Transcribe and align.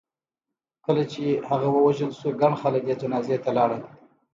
کله 0.85 1.03
چې 1.11 1.23
هغه 1.49 1.67
ووژل 1.75 2.11
شو 2.19 2.29
ګڼ 2.41 2.53
خلک 2.61 2.83
یې 2.89 2.95
جنازې 3.01 3.37
ته 3.43 3.49
لاړل. 3.57 3.81